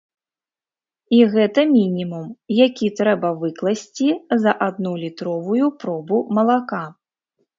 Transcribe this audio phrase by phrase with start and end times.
[1.15, 2.23] І гэта мінімум,
[2.67, 4.09] які трэба выкласці
[4.45, 6.83] за адну літровую пробу малака.